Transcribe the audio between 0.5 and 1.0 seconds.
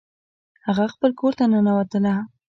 هغه